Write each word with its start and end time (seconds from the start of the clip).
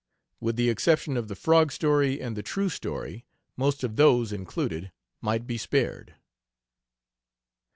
With 0.39 0.55
the 0.55 0.67
exception 0.71 1.15
of 1.15 1.27
the 1.27 1.35
frog 1.35 1.71
story 1.71 2.19
and 2.19 2.35
the 2.35 2.41
"True 2.41 2.69
Story" 2.69 3.23
most 3.55 3.83
of 3.83 3.97
those 3.97 4.33
included 4.33 4.91
might 5.21 5.45
be 5.45 5.59
spared. 5.59 6.15